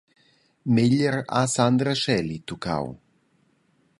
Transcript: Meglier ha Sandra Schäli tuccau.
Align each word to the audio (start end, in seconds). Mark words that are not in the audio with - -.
Meglier 0.77 1.17
ha 1.35 1.43
Sandra 1.45 1.93
Schäli 1.93 2.41
tuccau. 2.43 2.91